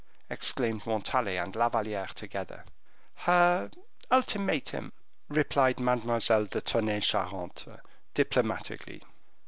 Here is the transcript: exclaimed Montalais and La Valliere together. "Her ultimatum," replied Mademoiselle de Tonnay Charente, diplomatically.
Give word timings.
exclaimed 0.31 0.83
Montalais 0.87 1.37
and 1.37 1.55
La 1.55 1.69
Valliere 1.69 2.09
together. 2.15 2.65
"Her 3.13 3.69
ultimatum," 4.09 4.93
replied 5.29 5.79
Mademoiselle 5.79 6.45
de 6.47 6.59
Tonnay 6.59 7.01
Charente, 7.01 7.79
diplomatically. 8.15 9.03